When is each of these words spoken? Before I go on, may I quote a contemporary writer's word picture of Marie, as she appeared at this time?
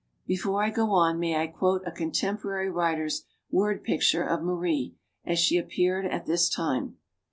Before 0.25 0.63
I 0.63 0.71
go 0.71 0.93
on, 0.93 1.19
may 1.19 1.35
I 1.37 1.45
quote 1.45 1.83
a 1.85 1.91
contemporary 1.91 2.71
writer's 2.71 3.21
word 3.51 3.83
picture 3.83 4.23
of 4.23 4.41
Marie, 4.41 4.95
as 5.25 5.37
she 5.37 5.59
appeared 5.59 6.05
at 6.07 6.25
this 6.25 6.49
time? 6.49 6.97